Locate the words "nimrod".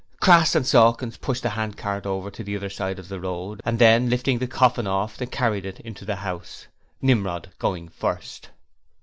7.03-7.51